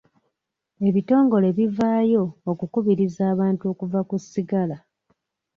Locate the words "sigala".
4.31-4.77